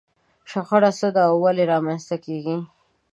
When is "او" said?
1.29-1.35